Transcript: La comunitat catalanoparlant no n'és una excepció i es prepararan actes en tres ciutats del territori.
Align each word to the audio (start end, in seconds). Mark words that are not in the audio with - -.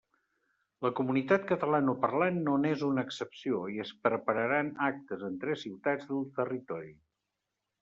La 0.85 0.91
comunitat 0.99 1.43
catalanoparlant 1.51 2.39
no 2.47 2.55
n'és 2.63 2.87
una 2.87 3.05
excepció 3.09 3.61
i 3.75 3.79
es 3.85 3.93
prepararan 4.07 4.73
actes 4.89 5.29
en 5.31 5.39
tres 5.47 5.65
ciutats 5.69 6.11
del 6.11 6.27
territori. 6.43 6.93